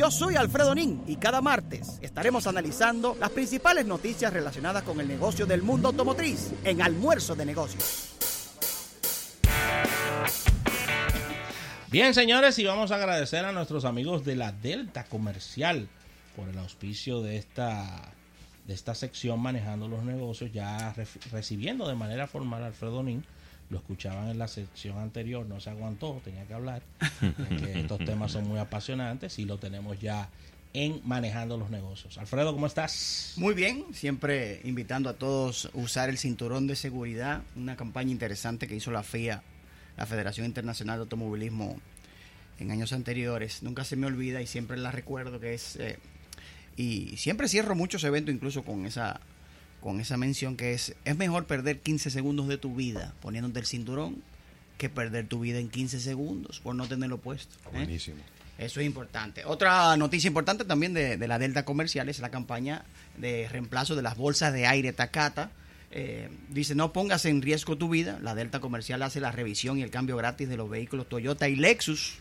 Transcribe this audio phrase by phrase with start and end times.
[0.00, 5.06] Yo soy Alfredo Nin y cada martes estaremos analizando las principales noticias relacionadas con el
[5.06, 8.14] negocio del mundo automotriz en Almuerzo de Negocios.
[11.90, 15.86] Bien, señores, y vamos a agradecer a nuestros amigos de la Delta Comercial
[16.34, 18.00] por el auspicio de esta
[18.66, 20.94] de esta sección manejando los negocios, ya
[21.30, 23.22] recibiendo de manera formal a Alfredo Nin.
[23.70, 26.82] Lo escuchaban en la sección anterior, no se aguantó, tenía que hablar.
[27.48, 30.28] que estos temas son muy apasionantes y lo tenemos ya
[30.72, 32.18] en manejando los negocios.
[32.18, 33.34] Alfredo, ¿cómo estás?
[33.36, 38.68] Muy bien, siempre invitando a todos a usar el cinturón de seguridad, una campaña interesante
[38.68, 39.42] que hizo la FIA,
[39.96, 41.76] la Federación Internacional de Automovilismo,
[42.60, 43.62] en años anteriores.
[43.62, 45.98] Nunca se me olvida y siempre la recuerdo que es eh,
[46.76, 49.20] y siempre cierro muchos eventos incluso con esa
[49.80, 53.66] con esa mención que es es mejor perder 15 segundos de tu vida poniéndote el
[53.66, 54.22] cinturón
[54.80, 57.54] que perder tu vida en 15 segundos por no tenerlo puesto.
[57.66, 57.72] ¿eh?
[57.72, 58.16] Buenísimo.
[58.56, 59.44] Eso es importante.
[59.44, 62.84] Otra noticia importante también de, la Delta Comercial es la campaña
[63.16, 65.50] de reemplazo de las bolsas de aire Takata.
[65.90, 68.18] Eh, dice, no pongas en riesgo tu vida.
[68.22, 71.56] La Delta Comercial hace la revisión y el cambio gratis de los vehículos Toyota y
[71.56, 72.18] Lexus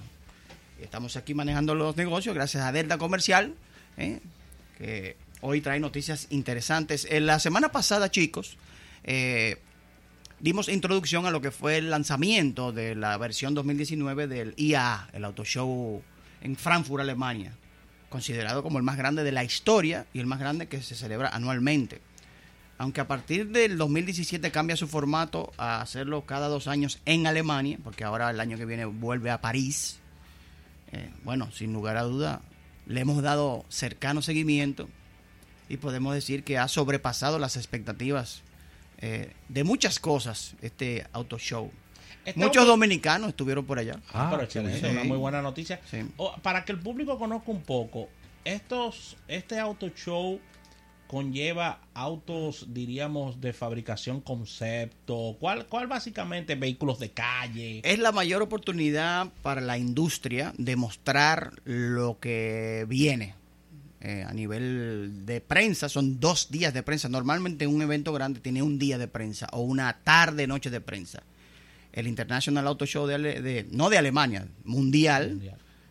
[0.80, 3.54] Estamos aquí manejando los negocios gracias a Delta Comercial,
[3.98, 4.20] ¿eh?
[4.78, 7.06] que hoy trae noticias interesantes.
[7.10, 8.58] En la semana pasada, chicos,
[9.04, 9.58] eh,
[10.42, 15.24] dimos introducción a lo que fue el lanzamiento de la versión 2019 del IA, el
[15.24, 16.02] Auto Show
[16.42, 17.54] en Frankfurt, Alemania,
[18.10, 21.30] considerado como el más grande de la historia y el más grande que se celebra
[21.30, 22.02] anualmente.
[22.80, 27.78] Aunque a partir del 2017 cambia su formato a hacerlo cada dos años en Alemania,
[27.84, 30.00] porque ahora el año que viene vuelve a París,
[30.92, 32.42] eh, bueno, sin lugar a duda,
[32.88, 34.90] le hemos dado cercano seguimiento
[35.70, 38.42] y podemos decir que ha sobrepasado las expectativas
[39.02, 41.72] eh, de muchas cosas este auto show.
[42.24, 44.00] Este Muchos dominicanos estuvieron por allá.
[44.14, 45.80] Ah, pero es una muy buena noticia.
[46.44, 48.10] para que el público conozca un poco,
[48.46, 50.40] estos, este auto show
[51.12, 55.36] conlleva autos, diríamos, de fabricación concepto?
[55.42, 57.82] ¿Cuál, ¿Cuál básicamente vehículos de calle?
[57.84, 63.36] Es la mayor oportunidad para la industria de mostrar lo que viene.
[64.04, 67.08] Eh, a nivel de prensa, son dos días de prensa.
[67.08, 71.22] Normalmente un evento grande tiene un día de prensa o una tarde, noche de prensa.
[71.94, 75.40] El International Auto Show, de, no de Alemania, mundial,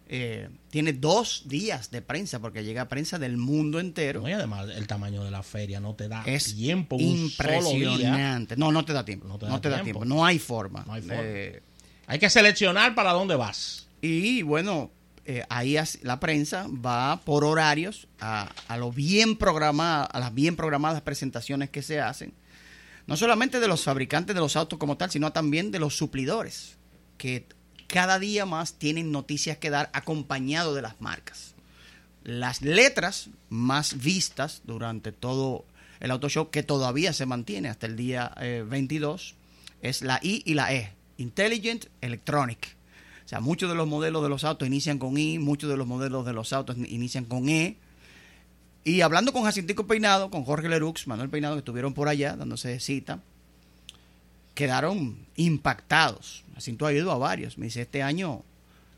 [0.08, 4.28] eh, tiene dos días de prensa porque llega prensa del mundo entero.
[4.28, 6.96] y además el tamaño de la feria no te da es tiempo.
[6.98, 8.56] impresionante.
[8.56, 9.28] No, no te da tiempo.
[9.28, 10.04] No te da, tiempo.
[10.04, 10.84] No hay forma.
[12.06, 13.86] hay que seleccionar para dónde vas.
[14.02, 14.90] Y bueno,
[15.24, 20.56] eh, ahí la prensa va por horarios a, a, lo bien programada, a las bien
[20.56, 22.32] programadas presentaciones que se hacen,
[23.06, 26.76] no solamente de los fabricantes de los autos como tal, sino también de los suplidores,
[27.18, 27.46] que
[27.86, 31.54] cada día más tienen noticias que dar acompañado de las marcas.
[32.22, 35.64] Las letras más vistas durante todo
[36.00, 38.34] el auto show, que todavía se mantiene hasta el día
[38.66, 39.32] 22,
[39.82, 42.76] eh, es la I y la E, Intelligent Electronic
[43.30, 46.26] sea, muchos de los modelos de los autos inician con I, muchos de los modelos
[46.26, 47.76] de los autos inician con E.
[48.82, 52.80] Y hablando con Jacintico Peinado, con Jorge Lerux, Manuel Peinado, que estuvieron por allá dándose
[52.80, 53.20] cita,
[54.54, 56.42] quedaron impactados.
[56.54, 57.56] Jacinto ha ido a varios.
[57.56, 58.42] Me dice, este año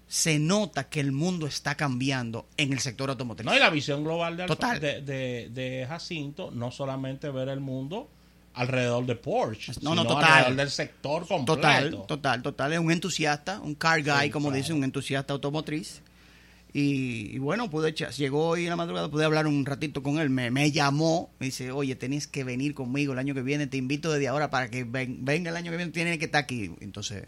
[0.09, 3.45] se nota que el mundo está cambiando en el sector automotriz.
[3.45, 8.09] No, y la visión global de, de, de Jacinto, no solamente ver el mundo
[8.55, 11.57] alrededor de Porsche, no, no, total, alrededor del sector completo.
[11.57, 12.73] Total, total, total.
[12.73, 16.03] Es un entusiasta, un car guy, como dice, un entusiasta automotriz.
[16.75, 20.31] Y, bueno, pude llegó hoy en la madrugada, pude hablar un ratito con él.
[20.31, 23.77] Me, me llamó, me dice, oye, tenés que venir conmigo el año que viene, te
[23.77, 26.71] invito desde ahora para que venga el año que viene, tiene que estar aquí.
[26.81, 27.25] Entonces,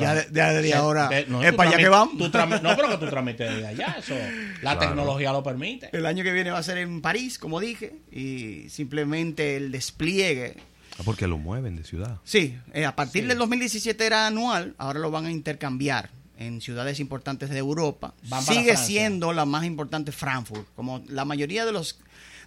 [0.00, 2.14] ya, desde ahora es para allá que vamos.
[2.14, 4.14] no, pero que tú tramites desde allá, eso,
[4.62, 5.90] la tecnología lo permite.
[5.92, 10.56] El año que viene va a ser en París, como dije, y simplemente el despliegue.
[10.98, 12.18] Ah, porque lo mueven de ciudad.
[12.24, 17.00] Sí, eh, a partir del 2017 era anual, ahora lo van a intercambiar en ciudades
[17.00, 18.14] importantes de Europa.
[18.42, 21.98] Sigue siendo la más importante Frankfurt, como la mayoría de los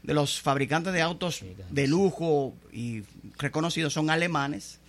[0.04, 3.02] de los fabricantes de autos de lujo y
[3.40, 4.80] reconocidos son alemanes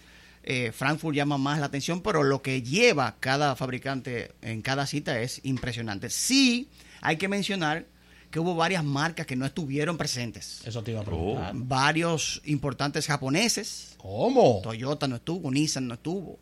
[0.46, 5.20] eh, Frankfurt llama más la atención, pero lo que lleva cada fabricante en cada cita
[5.20, 6.08] es impresionante.
[6.08, 6.68] Sí,
[7.02, 7.84] hay que mencionar
[8.30, 10.62] que hubo varias marcas que no estuvieron presentes.
[10.66, 11.52] Eso te iba a preguntar.
[11.54, 13.94] Varios importantes japoneses.
[13.98, 14.60] ¿Cómo?
[14.62, 16.38] Toyota no estuvo, Nissan no estuvo.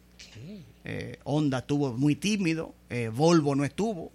[0.85, 4.13] Eh, Honda estuvo muy tímido, eh, Volvo no estuvo.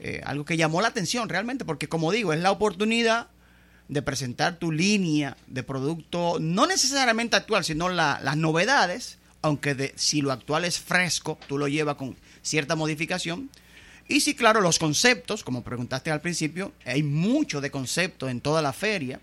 [0.00, 3.28] Eh, algo que llamó la atención realmente, porque como digo, es la oportunidad
[3.88, 9.92] de presentar tu línea de producto, no necesariamente actual, sino la- las novedades, aunque de-
[9.96, 13.50] si lo actual es fresco, tú lo llevas con cierta modificación.
[14.08, 18.60] Y sí, claro, los conceptos, como preguntaste al principio, hay mucho de conceptos en toda
[18.60, 19.20] la feria.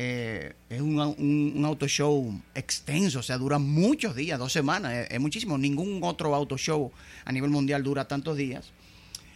[0.00, 4.92] Eh, es un, un, un auto show extenso, o sea, dura muchos días, dos semanas,
[4.94, 5.58] es, es muchísimo.
[5.58, 6.92] Ningún otro auto show
[7.24, 8.70] a nivel mundial dura tantos días.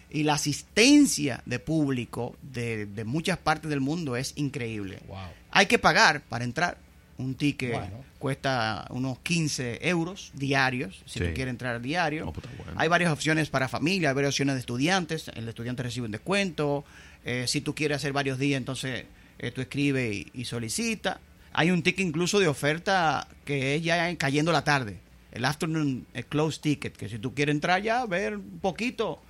[0.08, 5.00] Y la asistencia de público de, de muchas partes del mundo es increíble.
[5.08, 5.18] Wow.
[5.50, 6.78] Hay que pagar para entrar.
[7.18, 8.04] Un ticket Bueno.
[8.18, 11.26] cuesta unos 15 euros diarios, si Sí.
[11.26, 12.24] tú quieres entrar diario.
[12.24, 12.72] No, pues bueno.
[12.76, 15.28] Hay varias opciones para familia, hay varias opciones de estudiantes.
[15.34, 16.84] El estudiante recibe un descuento.
[17.24, 19.04] Eh, si tú quieres hacer varios días, entonces
[19.38, 21.20] eh, tú escribes y, y solicita.
[21.52, 24.96] Hay un ticket incluso de oferta que es ya cayendo la tarde.
[25.32, 29.22] El afternoon eh, close ticket, que si tú quieres entrar ya, ver un poquito,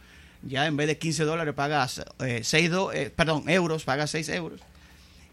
[0.42, 4.28] ya en vez de 15 dólares pagas eh, 6 do- eh, perdón, euros, pagas 6
[4.30, 4.60] euros.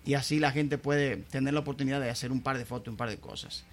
[0.06, 2.98] Y así la gente puede tener la oportunidad de hacer un par de fotos, un
[2.98, 3.64] par de cosas.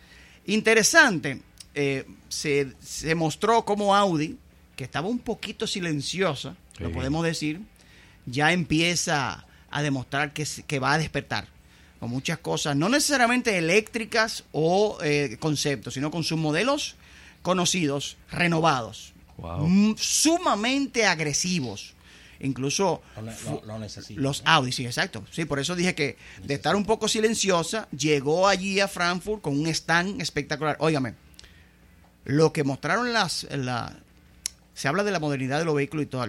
[0.46, 1.40] Interesante,
[1.75, 4.37] eh, se, se mostró como Audi,
[4.76, 7.61] que estaba un poquito silenciosa, lo podemos decir,
[8.26, 11.49] ya empieza a demostrar que, que va a despertar
[12.00, 16.96] con muchas cosas, no necesariamente eléctricas o eh, conceptos, sino con sus modelos
[17.43, 19.94] conocidos, renovados, Wow.
[19.99, 21.93] sumamente agresivos.
[22.40, 24.20] Incluso Lo, ne- lo- lo necesito.
[24.20, 25.24] los Audi, sí, exacto.
[25.30, 29.58] Sí, por eso dije que de estar un poco silenciosa, llegó allí a Frankfurt con
[29.58, 30.76] un stand espectacular.
[30.80, 31.14] Óigame,
[32.24, 33.46] lo que mostraron las...
[33.50, 33.96] la-
[34.74, 36.28] se habla de la modernidad de los vehículos y todo,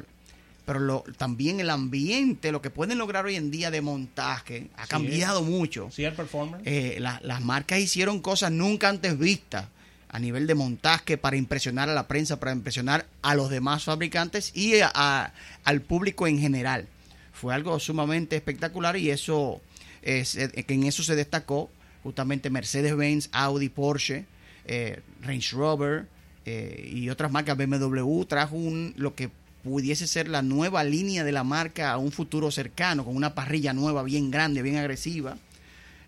[0.65, 4.83] pero lo- también el ambiente, lo que pueden lograr hoy en día de montaje, ha
[4.83, 4.89] Sí.
[4.89, 5.89] cambiado mucho.
[5.91, 6.63] Sí, el performance.
[6.65, 9.65] Eh, la- las marcas hicieron cosas nunca antes vistas
[10.09, 14.51] a nivel de montaje para impresionar a la prensa, para impresionar a los demás fabricantes
[14.55, 15.33] y a-
[15.63, 16.87] al público en general.
[17.33, 19.61] Fue algo sumamente espectacular y eso
[20.01, 21.69] es, eh, en eso se destacó
[22.03, 24.25] justamente Mercedes-Benz, Audi, Porsche,
[24.65, 26.07] eh, Range Rover
[26.45, 29.29] eh, y otras marcas BMW trajo un, lo que
[29.63, 33.73] pudiese ser la nueva línea de la marca a un futuro cercano, con una parrilla
[33.73, 35.37] nueva bien grande, bien agresiva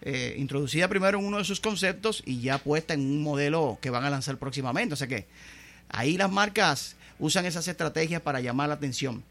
[0.01, 3.89] eh, introducida primero en uno de sus conceptos y ya puesta en un modelo que
[3.89, 4.93] van a lanzar próximamente.
[4.93, 5.27] O sea que
[5.89, 9.23] ahí las marcas usan esas estrategias para llamar la atención.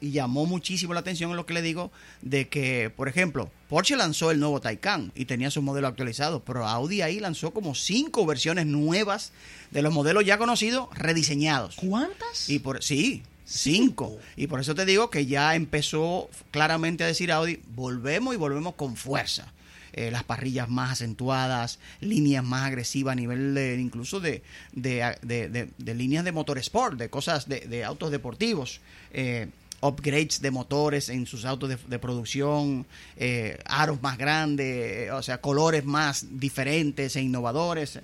[0.00, 3.94] Y llamó muchísimo la atención en lo que le digo de que, por ejemplo, Porsche
[3.94, 8.26] lanzó el nuevo Taycan y tenía su modelo actualizado, pero Audi ahí lanzó como cinco
[8.26, 9.30] versiones nuevas
[9.70, 11.76] de los modelos ya conocidos rediseñados.
[11.76, 12.50] ¿Cuántas?
[12.50, 14.18] Y por sí, cinco.
[14.34, 18.74] Y por eso te digo que ya empezó claramente a decir Audi, volvemos y volvemos
[18.74, 19.52] con fuerza.
[19.94, 24.42] Eh, las parrillas más acentuadas, líneas más agresivas a nivel de, incluso de,
[24.72, 28.80] de, de- líneas de motor sport, de cosas de, autos deportivos.
[29.12, 29.48] eh,
[29.84, 32.86] upgrades de motores en sus autos de, producción,
[33.16, 37.98] eh, aros más grandes, o sea, colores más diferentes e innovadores.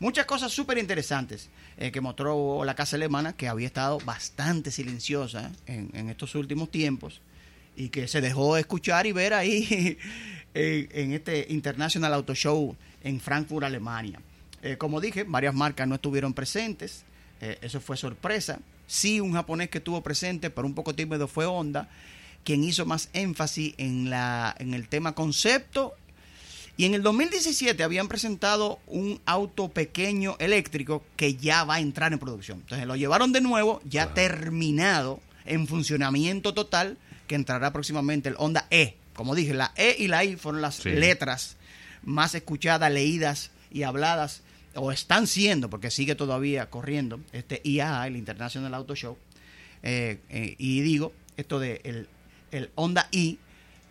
[0.00, 1.48] Muchas cosas súper interesantes
[1.78, 7.20] que mostró la casa alemana, que había estado bastante silenciosa en, en estos últimos tiempos
[7.76, 9.96] y que se dejó escuchar y ver ahí
[10.54, 14.20] en, en este International Auto Show en Frankfurt, Alemania.
[14.62, 17.04] Eh, como dije, varias marcas no estuvieron presentes,
[17.40, 18.60] eh, eso fue sorpresa.
[18.86, 21.88] Sí, un japonés que estuvo presente, pero un poco tímido fue Honda,
[22.44, 25.94] quien hizo más énfasis en, la, en el tema concepto
[26.80, 32.14] y en el 2017 habían presentado un auto pequeño eléctrico que ya va a entrar
[32.14, 32.60] en producción.
[32.60, 36.96] Entonces lo llevaron de nuevo, ya terminado, en funcionamiento total,
[37.26, 38.96] que entrará próximamente el Honda E.
[39.14, 40.90] Como dije, la E y la I fueron las Sí.
[40.90, 41.56] letras
[42.02, 44.42] más escuchadas, leídas y habladas,
[44.74, 49.18] o están siendo, porque sigue todavía corriendo, este IAA, el International Auto Show.
[49.82, 52.08] Eh, eh, y digo, esto de el,
[52.52, 53.38] el Honda i,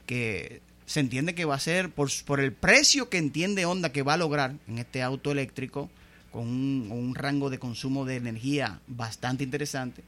[0.06, 4.02] que se entiende que va a ser por, por el precio que entiende Honda que
[4.04, 5.90] va a lograr en este auto eléctrico,
[6.32, 10.04] con un, un rango de consumo de energía bastante interesante,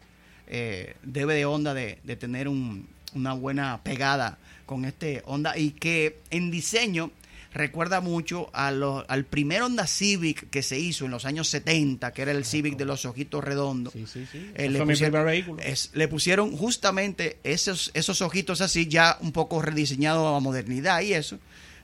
[0.48, 5.72] eh, debe de Honda de, de tener un- una buena pegada con este Honda y
[5.72, 7.12] que en diseño
[7.54, 12.14] recuerda mucho a lo- al primer Honda Civic que se hizo en los años 70,
[12.14, 13.92] que era el Civic de los ojitos redondos.
[13.92, 14.50] Sí, sí, sí.
[14.56, 15.62] Eh, le, fue mi pusieron, primer vehículo.
[15.62, 21.14] es- le pusieron justamente esos, esos ojitos así, ya un poco rediseñado a modernidad y
[21.14, 21.40] eso,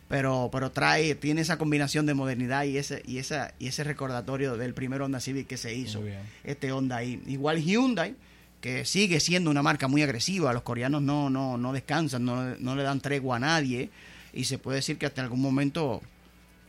[0.08, 4.56] pero, pero trae, tiene esa combinación de modernidad y ese, y esa, y ese recordatorio
[4.56, 6.02] del primer Honda Civic que se hizo.
[6.46, 7.22] Este Honda ahí.
[7.28, 8.16] Igual Hyundai,
[8.62, 10.54] que sigue siendo una marca muy agresiva.
[10.54, 13.90] Los coreanos no, no, no descansan, no, no le dan tregua a nadie.
[14.34, 16.02] Y se puede decir que hasta algún momento,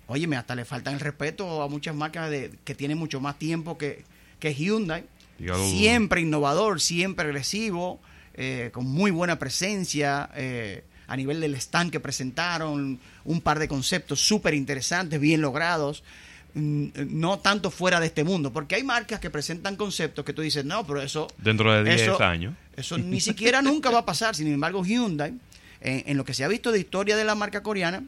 [0.06, 3.78] óyeme, hasta le falta el respeto a muchas marcas de, que tienen mucho más tiempo
[3.78, 4.04] que,
[4.38, 5.04] que Hyundai.
[5.38, 5.64] Dígalo.
[5.68, 8.00] Siempre innovador, siempre agresivo,
[8.34, 10.30] eh, con muy buena presencia.
[10.34, 16.04] eh, a nivel del stand que presentaron, un par de conceptos súper interesantes, bien logrados
[16.54, 20.64] no tanto fuera de este mundo, porque hay marcas que presentan conceptos que tú dices,
[20.64, 21.28] no, pero eso...
[21.38, 22.54] Dentro de 10 eso- años.
[22.76, 24.34] Eso ni siquiera nunca va a pasar.
[24.36, 25.34] Sin embargo, Hyundai,
[25.80, 28.02] en, en lo que se ha visto de historia de la marca coreana,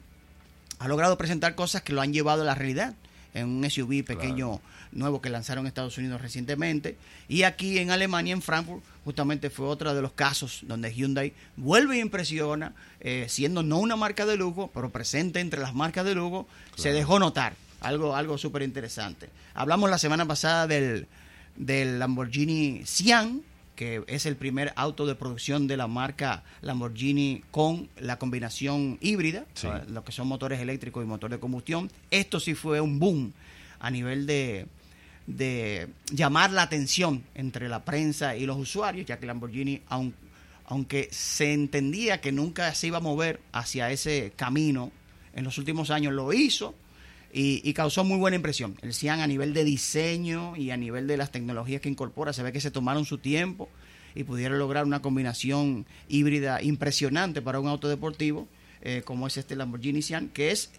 [0.78, 2.94] ha logrado presentar cosas que lo han llevado a la realidad.
[3.34, 4.60] En un SUV pequeño
[4.92, 6.96] nuevo que lanzaron en Estados Unidos recientemente.
[7.28, 11.96] Y aquí en Alemania, en Frankfurt, justamente fue otro de los casos donde Hyundai vuelve
[11.96, 16.14] e impresiona, eh, siendo no una marca de lujo, pero presente entre las marcas de
[16.16, 17.54] lujo, se dejó notar.
[17.80, 19.28] Algo, algo súper interesante.
[19.54, 21.06] Hablamos la semana pasada del,
[21.56, 23.42] del Lamborghini Sian,
[23.74, 29.46] que es el primer auto de producción de la marca Lamborghini con la combinación híbrida,
[29.54, 29.68] Sí.
[29.88, 31.90] lo que son motores eléctricos y motor de combustión.
[32.10, 33.32] Esto sí fue un boom
[33.78, 34.66] a nivel de,
[35.26, 40.12] de llamar la atención entre la prensa y los usuarios, ya que Lamborghini, aun-
[40.66, 44.92] aunque se entendía que nunca se iba a mover hacia ese camino,
[45.34, 46.74] en los últimos años lo hizo
[47.32, 48.76] y, y causó muy buena impresión.
[48.82, 52.42] El Cian a nivel de diseño y a nivel de las tecnologías que incorpora, se
[52.42, 53.68] ve que se tomaron su tiempo
[54.14, 58.48] y pudieron lograr una combinación híbrida impresionante para un auto deportivo
[58.82, 60.70] eh, como es este Lamborghini Sian, que es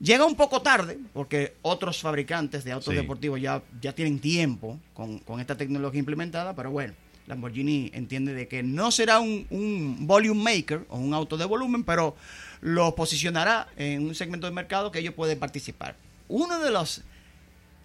[0.00, 3.00] llega un poco tarde porque otros fabricantes de autos Sí.
[3.00, 6.94] deportivos ya, ya tienen tiempo con, con esta tecnología implementada, pero bueno,
[7.26, 11.84] Lamborghini entiende de que no será un, un volume maker o un auto de volumen,
[11.84, 12.16] pero
[12.60, 15.96] lo posicionará en un segmento de mercado que ellos pueden participar.
[16.28, 17.02] Uno de los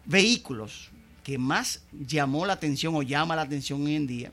[0.05, 0.89] vehículos
[1.23, 4.31] que más llamó la atención o llama la atención hoy en día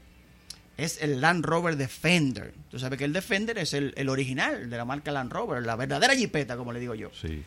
[0.77, 2.53] es el Land Rover Defender.
[2.71, 5.77] Tú sabes que el Defender es el, el original de la marca Land Rover, la
[5.77, 7.11] verdadera jipeta, como le digo yo.
[7.19, 7.43] Sí.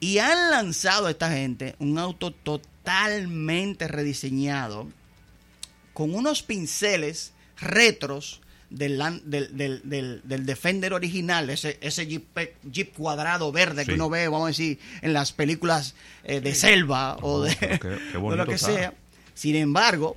[0.00, 4.88] Y han lanzado a esta gente un auto totalmente rediseñado
[5.92, 8.40] con unos pinceles retros
[8.72, 12.24] del, Land- del, del- del- Defender original, ese, ese Jeep,
[12.64, 17.16] Jeep cuadrado verde que uno ve, vamos a decir, en las películas eh, de selva
[17.16, 18.66] o Oh, de, pero qué- qué de lo que está.
[18.74, 18.94] sea.
[19.34, 20.16] Sin embargo,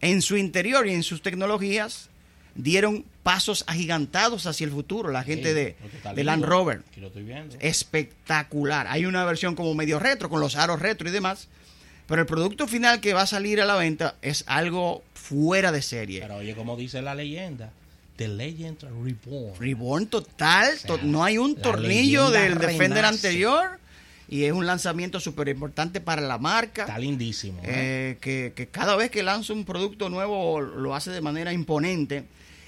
[0.00, 2.08] en su interior y en sus tecnologías
[2.54, 5.76] dieron pasos agigantados hacia el futuro la gente Sí, de,
[6.14, 7.56] de Land Rover Aquí lo estoy viendo.
[7.60, 8.86] espectacular.
[8.88, 11.48] Hay una versión como medio retro, con los aros retro y demás.
[12.08, 15.80] Pero el producto final que va a salir a la venta es algo fuera de
[15.82, 16.20] serie.
[16.20, 17.72] Pero oye, como dice la leyenda,
[18.22, 19.60] The Legend Reborn.
[19.60, 23.80] Reborn total, sea, to- no hay un tornillo del Defender anterior.
[24.28, 26.82] Y es un lanzamiento súper importante para la marca.
[26.82, 27.60] Está lindísimo.
[27.64, 27.66] ¿eh?
[27.66, 32.24] eh, que, que cada vez que lanza un producto nuevo lo hace de manera imponente.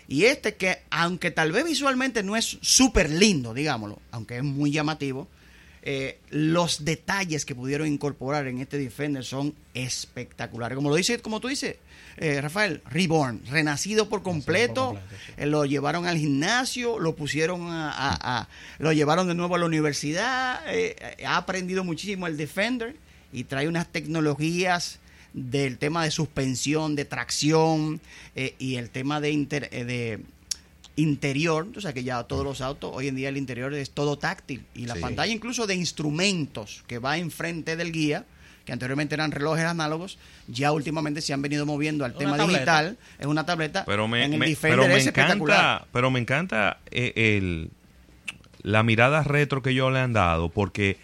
[0.06, 4.73] Y este que, aunque tal vez visualmente no es súper lindo, digámoslo, aunque es muy
[4.73, 5.26] llamativo,
[5.86, 10.74] eh, los detalles que pudieron incorporar en este Defender son espectaculares.
[10.76, 11.76] Como lo dice, como tú dices,
[12.16, 15.32] eh, Rafael, Reborn, renacido por completo, completo, sí.
[15.36, 18.48] eh, lo llevaron al gimnasio, lo pusieron a, a- a-
[18.78, 22.96] lo llevaron de nuevo a la universidad, eh, ha aprendido muchísimo el Defender
[23.32, 25.00] y trae unas tecnologías
[25.32, 28.00] del tema de suspensión, de tracción
[28.36, 30.20] eh, y el tema de, inter- eh, de
[30.96, 34.16] interior, o sea que ya todos los autos, hoy en día el interior es todo
[34.16, 35.00] táctil y la Sí.
[35.00, 38.24] pantalla incluso de instrumentos que va enfrente del guía,
[38.64, 42.58] que anteriormente eran relojes análogos, ya últimamente se han venido moviendo al Una tema tableta.
[42.82, 46.20] digital, es una tableta, Pero me, en el me- Defender pero me encanta, pero me
[46.20, 47.70] encanta eh, el,
[48.62, 50.96] la mirada retro que ellos le han dado, porque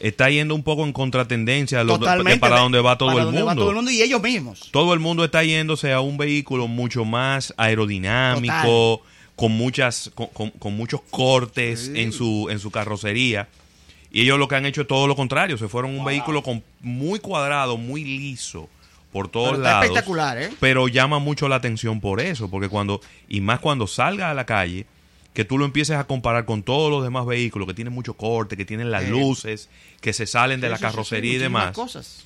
[0.00, 2.06] está yendo un poco en contratendencia lo, de-
[2.38, 3.46] para de- donde va todo para el donde mundo.
[3.46, 4.68] va todo el mundo y ellos mismos.
[4.70, 9.02] Todo el mundo está yéndose a un vehículo mucho más aerodinámico,
[9.36, 12.00] con muchas, con, con- con muchos cortes Sí.
[12.00, 13.48] en su, en su carrocería.
[14.10, 15.58] Y ellos lo que han hecho es todo lo contrario.
[15.58, 18.68] Se fueron un vehículo con, muy cuadrado, muy liso
[19.12, 19.84] por todos Pero lados.
[19.84, 20.50] espectacular, ¿eh?
[20.58, 24.46] Pero llama mucho la atención por eso, porque cuando, y más cuando salgas a la
[24.46, 24.86] calle,
[25.34, 28.56] que tú lo empieces a comparar con todos los demás vehículos que tienen mucho corte,
[28.56, 29.68] que tienen las luces,
[30.00, 32.24] que se salen de la sí, carrocería y demás, cosas.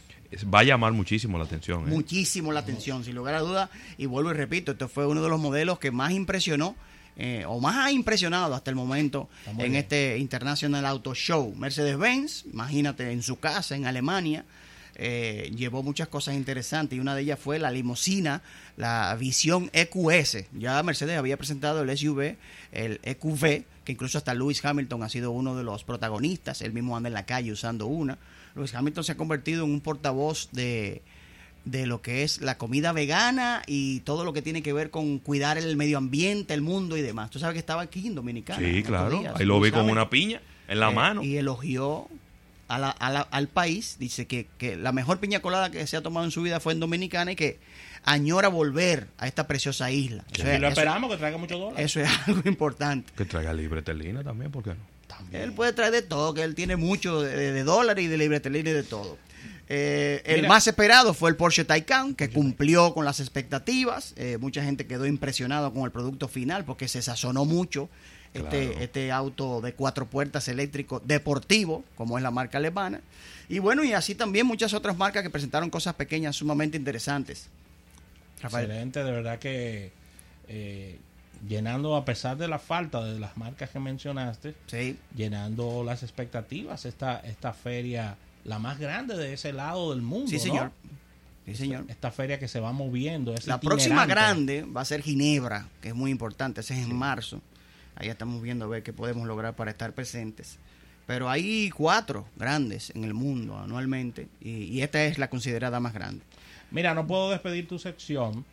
[0.53, 1.83] va a llamar muchísimo la atención.
[1.89, 1.91] ¿eh?
[1.91, 3.69] muchísimo la atención, sin lugar a dudas.
[3.99, 6.77] Y vuelvo y repito, este fue uno de los modelos que más impresionó,
[7.23, 9.77] eh, o más ha impresionado hasta el momento en bien.
[9.77, 11.55] este International Auto Show.
[11.55, 14.47] Mercedes-Benz, imagínate, en su casa, en Alemania,
[14.95, 18.41] eh, llevó muchas cosas interesantes y una de ellas fue la limusina,
[18.79, 20.47] la Visión EQS.
[20.59, 22.37] Ya Mercedes había presentado el SUV,
[22.73, 26.97] el EQV, que incluso hasta Lewis Hamilton ha sido uno de los protagonistas, él mismo
[26.97, 28.17] anda en la calle usando una.
[28.55, 31.03] Lewis Hamilton se ha convertido en un portavoz de
[31.65, 35.19] de lo que es la comida vegana y todo lo que tiene que ver con
[35.19, 37.31] cuidar el medio ambiente, el mundo y demás.
[37.31, 38.59] Tú sabes que estaba aquí en Dominicana.
[38.67, 39.21] Sí, claro.
[39.21, 41.23] días, Ahí lo vi con una piña en la Eh, mano.
[41.23, 42.09] Y elogió
[42.69, 43.97] a la- a la- al país.
[43.99, 46.73] Dice que, que la mejor piña colada que se ha tomado en su vida fue
[46.73, 47.59] en Dominicana y que
[48.05, 50.25] añora volver a esta preciosa isla.
[50.33, 50.41] Sí.
[50.43, 51.85] Eso, Y es, lo eso- esperamos que traiga muchos dólares.
[51.85, 53.13] eso es algo importante.
[53.17, 54.91] Que traiga libre telina también, ¿por qué no?
[55.07, 55.43] También.
[55.43, 58.71] Él puede traer de todo, que él tiene mucho de, de dólares y de libretelina
[58.71, 59.19] y de todo.
[59.73, 64.15] Eh, el más esperado fue el Porsche Taycan, que cumplió con las expectativas.
[64.17, 67.89] Eh, mucha gente quedó impresionada con el producto final porque se sazonó mucho
[68.35, 68.81] este, Claro.
[68.81, 73.01] este auto de cuatro puertas eléctrico deportivo, como es la marca alemana.
[73.49, 77.49] Y bueno, y así también muchas otras marcas que presentaron cosas pequeñas sumamente interesantes.
[78.43, 78.65] Rafael.
[78.67, 79.93] Excelente, de verdad que
[80.49, 80.99] eh,
[81.49, 86.85] llenando, a pesar de la falta de las marcas que mencionaste, Sí, llenando las expectativas,
[86.87, 90.29] esta, esta feria, la más grande de ese lado del mundo.
[90.29, 90.43] sí, ¿no?
[90.43, 90.73] señor.
[91.47, 91.85] Sí, señor.
[91.89, 93.35] Esta feria que se va moviendo.
[93.35, 96.95] es La próxima grande va a ser Ginebra, que es muy importante, ese es en
[96.95, 97.41] marzo.
[97.97, 100.59] Ahí estamos viendo a ver qué podemos lograr para estar presentes.
[101.07, 105.93] Pero hay cuatro grandes en el mundo anualmente y, y esta es la considerada más
[105.93, 106.23] grande.
[106.71, 108.45] Mira, no puedo despedir tu sección,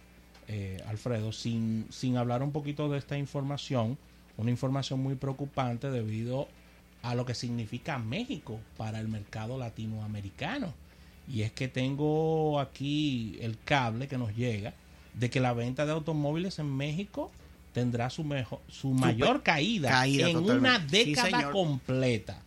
[0.47, 3.97] eh, Alfredo, sin, sin hablar un poquito de esta información,
[4.37, 6.47] una información muy preocupante debido
[7.03, 10.73] a lo que significa México para el mercado latinoamericano.
[11.27, 14.73] Y es que tengo aquí el cable que nos llega
[15.13, 17.31] de que la venta de automóviles en México
[17.73, 20.69] tendrá su, mejor, su mayor caída, caída en totalmente.
[20.69, 22.41] una década completa.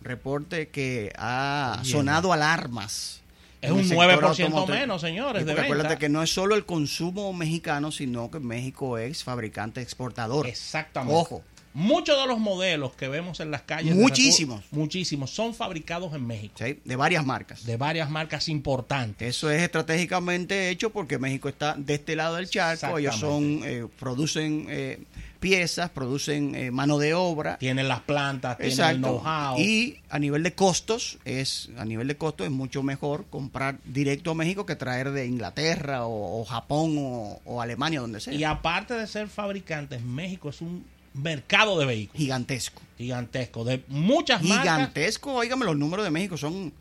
[0.00, 1.92] Reporte que ha Bien.
[1.92, 3.20] sonado alarmas.
[3.60, 4.80] Es un sector 9% automotriz.
[4.80, 9.24] menos, señores, de acuérdate que no es solo el consumo mexicano, sino que México es
[9.24, 10.46] fabricante exportador.
[10.46, 11.14] Exactamente.
[11.14, 11.42] Ojo.
[11.78, 13.94] Muchos de los modelos que vemos en las calles.
[13.94, 14.64] Muchísimos.
[14.72, 15.30] Muchísimos.
[15.30, 16.54] Son fabricados en México.
[16.58, 16.80] ¿sí?
[16.84, 17.64] De varias marcas.
[17.64, 19.28] De varias marcas importantes.
[19.28, 22.98] Eso es estratégicamente hecho porque México está de este lado del charco.
[22.98, 25.04] Ellos son eh, producen eh,
[25.38, 27.58] piezas, producen eh, mano de obra.
[27.58, 29.20] Tienen las plantas, tienen el Exacto.
[29.20, 29.60] know-how.
[29.60, 34.32] Y a nivel de costos es a nivel de costos es mucho mejor comprar directo
[34.32, 38.34] a México que traer de Inglaterra o, o Japón o, o Alemania donde sea.
[38.34, 40.84] Y aparte de ser fabricantes, México es un
[41.22, 42.82] mercado de vehículos Gigantesco.
[42.96, 43.64] gigantesco.
[43.64, 44.62] De muchas marcas.
[44.62, 45.34] Gigantesco.
[45.34, 46.72] Óigame, los números de México son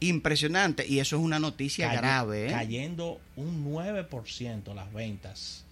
[0.00, 2.46] impresionantes y eso es una noticia cay- grave.
[2.46, 2.50] ¿eh?
[2.50, 5.64] Cayendo un 9% las ventas.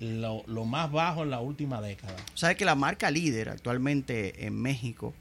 [0.00, 2.16] Lo, lo más bajo en la última década.
[2.34, 5.14] ¿Sabe que la marca líder actualmente en México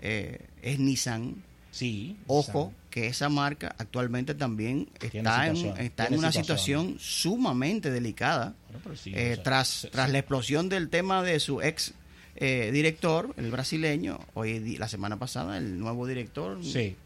[0.00, 1.42] eh, es Nissan?
[1.70, 2.16] Sí.
[2.26, 6.94] Ojo, que esa marca actualmente también está en, está en una situación.
[6.94, 8.54] situación sumamente delicada.
[8.66, 11.38] Bueno, pero sí, Eh, o sea, tras, se- tras se- la explosión del tema de
[11.40, 11.94] su ex
[12.36, 16.96] eh, director, el brasileño, hoy la semana pasada el nuevo director Sí.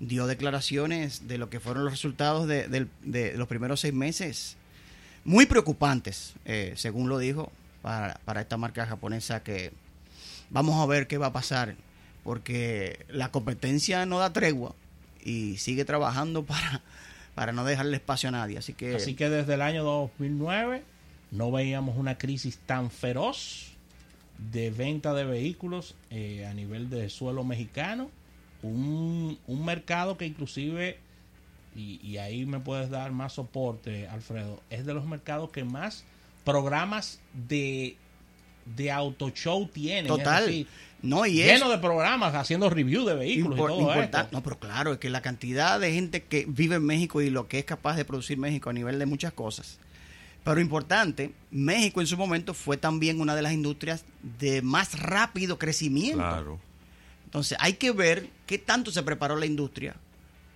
[0.00, 2.68] dio declaraciones de lo que fueron los resultados de,
[3.02, 4.56] de los primeros seis meses
[5.24, 7.50] muy preocupantes, eh, según lo dijo,
[7.82, 9.72] para, para esta marca japonesa que
[10.50, 11.74] vamos a ver qué va a pasar,
[12.24, 14.74] porque la competencia no da tregua
[15.22, 16.82] y sigue trabajando para,
[17.34, 18.58] para no dejarle espacio a nadie.
[18.58, 20.82] Así que, Así que desde el año 2009
[21.30, 23.72] no veíamos una crisis tan feroz
[24.52, 28.10] de venta de vehículos eh, a nivel de suelo mexicano.
[28.62, 30.98] Un, un mercado que inclusive,
[31.76, 36.04] y, y ahí me puedes dar más soporte, Alfredo, es de los mercados que más
[36.44, 37.96] programas de,
[38.66, 40.06] de auto show tienen.
[40.06, 40.46] es total.
[40.46, 40.66] decir,
[41.02, 44.28] no, y es lleno de programas haciendo review de vehículos y todo esto.
[44.32, 47.46] No, pero claro, es que la cantidad de gente que vive en México y lo
[47.46, 49.78] que es capaz de producir México a nivel de muchas cosas.
[50.44, 54.04] Pero importante, México en su momento fue también una de las industrias
[54.38, 56.18] de más rápido crecimiento.
[56.18, 56.58] Claro.
[57.26, 59.96] Entonces hay que ver qué tanto se preparó la industria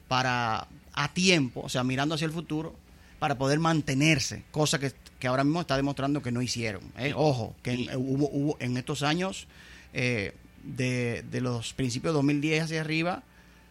[0.09, 2.75] para a tiempo, o sea, mirando hacia el futuro,
[3.19, 6.83] para poder mantenerse, cosa que, que ahora mismo está demostrando que no hicieron.
[6.99, 7.13] ¿eh?
[7.15, 9.47] Ojo, que en, hubo, hubo en estos años,
[9.93, 13.23] eh, de, de los principios de 2010 hacia arriba,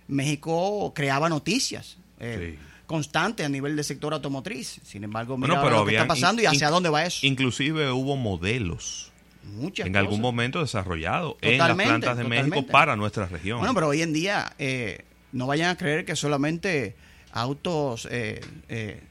[0.08, 1.98] México creaba noticias.
[2.20, 2.64] eh, Sí.
[2.88, 4.80] constantes a nivel del sector automotriz.
[4.84, 7.26] Sin embargo, mira Bueno, pero lo que está pasando y hacia dónde va eso.
[7.26, 9.12] Inclusive hubo modelos
[9.44, 13.60] Muchas en algún momento desarrollados en las plantas de México para nuestra región.
[13.60, 16.96] Bueno, pero hoy en día eh, no vayan a creer que solamente
[17.32, 19.02] autos eh, eh,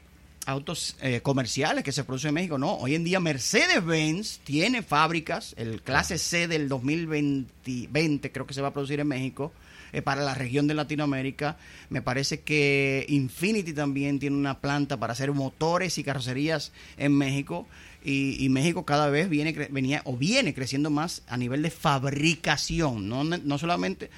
[0.47, 2.75] autos eh, comerciales que se producen en México, no.
[2.75, 8.61] Hoy en día Mercedes-Benz tiene fábricas, el clase C del 2020 20 creo que se
[8.61, 9.51] va a producir en México
[9.91, 11.57] eh, para la región de Latinoamérica.
[11.89, 17.67] Me parece que Infinity también tiene una planta para hacer motores y carrocerías en México.
[18.05, 23.09] Y, y México cada vez viene venía o viene creciendo más a nivel de fabricación,
[23.09, 24.09] no, no solamente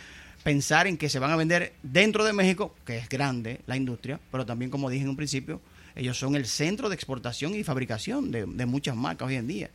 [0.43, 4.19] pensar en que se van a vender dentro de México, que es grande la industria,
[4.31, 5.59] pero también, como dije en un principio,
[5.99, 9.69] ellos son el centro de exportación y fabricación de, muchas marcas hoy en día.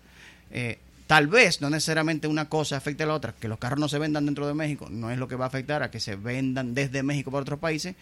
[0.50, 3.88] Eh, tal vez no necesariamente una cosa afecte a la otra, que los carros no
[3.88, 6.16] se vendan dentro de México, no es lo que va a afectar a que se
[6.16, 7.94] vendan desde México para otros países,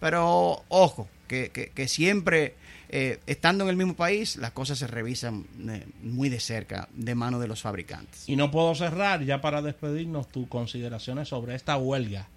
[0.00, 2.54] pero ojo, que siempre
[2.88, 7.14] eh, estando en el mismo país, las cosas se revisan eh, muy de cerca de
[7.14, 8.28] mano de los fabricantes.
[8.28, 12.28] Y no puedo cerrar ya para despedirnos tus consideraciones sobre esta huelga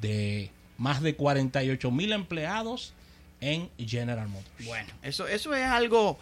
[0.00, 2.94] de más de 48 mil empleados
[3.40, 4.66] en General Motors.
[4.66, 6.18] Bueno, eso, eso es algo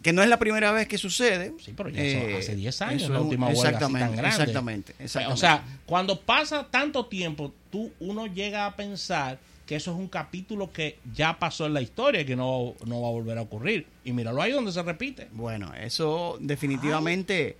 [0.00, 1.52] que no es la primera vez que sucede.
[1.62, 4.28] Sí, pero ya eh, hace 10 años la última huelga así tan grande.
[4.28, 5.34] Exactamente, exactamente.
[5.34, 10.08] O sea, cuando pasa tanto tiempo, tú uno llega a pensar que eso es un
[10.08, 13.42] capítulo que ya pasó en la historia y que no, no va a volver a
[13.42, 13.86] ocurrir.
[14.04, 15.28] Y míralo ahí donde se repite.
[15.32, 17.56] Bueno, eso definitivamente,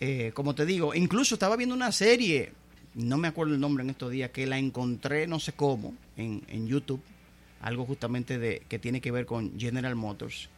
[0.00, 2.52] eh, como te digo, incluso estaba viendo una serie,
[2.94, 6.42] no me acuerdo el nombre en estos días, que la encontré no sé cómo en,
[6.48, 7.02] en YouTube,
[7.64, 10.48] algo justamente de que tiene que ver con General Motors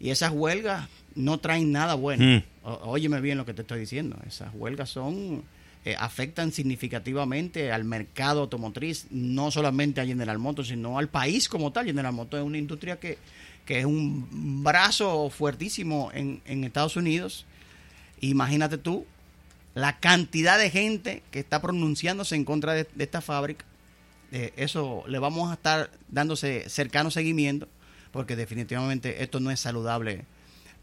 [0.00, 2.24] y esas huelgas no traen nada bueno.
[2.24, 2.42] Mm.
[2.62, 4.16] óyeme bien lo que te estoy diciendo.
[4.26, 5.42] Esas huelgas son
[5.84, 11.72] eh, afectan significativamente al mercado automotriz, no solamente a General Motors, sino al país como
[11.72, 11.86] tal.
[11.86, 13.18] General Motors es una industria que,
[13.64, 17.44] que es un brazo fuertísimo en, en Estados Unidos.
[18.20, 19.04] Imagínate tú
[19.74, 23.64] la cantidad de gente que está pronunciándose en contra de, esta fábrica.
[24.32, 27.66] Eh, eso le vamos a estar dándose cercano seguimiento
[28.12, 30.24] porque definitivamente esto no es saludable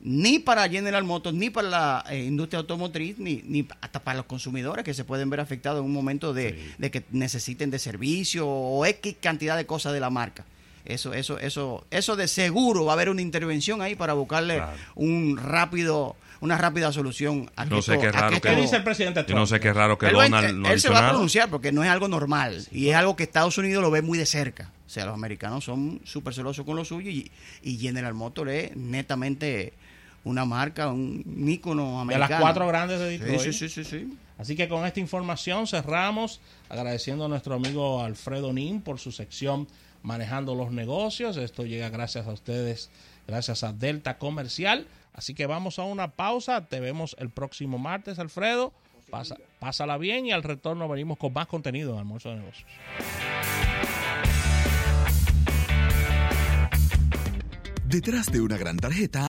[0.05, 4.27] ni para General Motors, ni para la eh, industria automotriz, ni, ni hasta para los
[4.27, 8.85] consumidores que se pueden ver afectados en un momento de, que necesiten de servicio o
[8.85, 10.45] X cantidad de cosas de la marca.
[10.85, 14.61] Eso, eso, eso, eso de seguro va a haber una intervención ahí para buscarle
[14.93, 19.39] un rápido una rápida solución a no sé qué raro que, dice el presidente Trump?
[19.39, 21.83] no sé qué raro que Donald él, no él se va a pronunciar porque no
[21.83, 24.71] es algo normal y es algo que Estados Unidos lo ve muy de cerca.
[24.85, 27.29] O sea los americanos son súper celosos con lo suyo y,
[27.63, 29.73] y General Motors es netamente
[30.23, 33.41] una marca un ícono americano de las cuatro grandes de Detroit.
[33.41, 38.53] sí, sí, sí, sí, así que con esta información cerramos agradeciendo a nuestro amigo Alfredo
[38.53, 39.67] Nin por su sección
[40.05, 41.35] manejando los negocios.
[41.37, 42.89] Esto llega gracias a ustedes
[43.27, 46.67] gracias a Delta Comercial Así que vamos a una pausa.
[46.67, 48.73] Te vemos el próximo martes, Alfredo.
[49.09, 52.69] Pasa, pásala bien y al retorno venimos con más contenido en Almuerzo de Negocios.
[57.85, 59.23] Detrás de una gran tarjeta